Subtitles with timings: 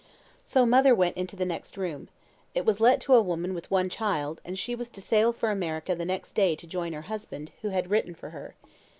[0.41, 2.09] "So mother went into the next room.
[2.55, 5.51] It was let to a woman with one child, and she was to sail for
[5.51, 8.55] America the next day to join her husband, who had written for her.